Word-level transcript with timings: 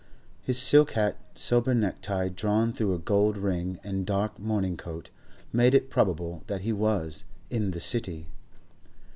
His 0.41 0.57
silk 0.59 0.93
hat, 0.93 1.15
sober 1.35 1.75
necktie 1.75 2.27
drawn 2.29 2.73
through 2.73 2.95
a 2.95 2.97
gold 2.97 3.37
ring, 3.37 3.79
and 3.83 4.03
dark 4.03 4.39
morning 4.39 4.75
coat, 4.75 5.11
made 5.53 5.75
it 5.75 5.91
probable 5.91 6.41
that 6.47 6.61
he 6.61 6.73
was 6.73 7.23
'in 7.51 7.69
the 7.69 7.79
City. 7.79 8.25